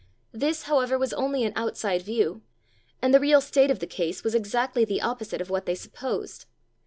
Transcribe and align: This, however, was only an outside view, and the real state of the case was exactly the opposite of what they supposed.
This, 0.31 0.63
however, 0.63 0.97
was 0.97 1.13
only 1.13 1.43
an 1.43 1.53
outside 1.55 2.01
view, 2.01 2.41
and 3.03 3.13
the 3.13 3.19
real 3.19 3.39
state 3.39 3.69
of 3.69 3.77
the 3.77 3.85
case 3.85 4.23
was 4.23 4.33
exactly 4.33 4.83
the 4.83 4.99
opposite 4.99 5.41
of 5.41 5.51
what 5.51 5.67
they 5.67 5.75
supposed. 5.75 6.47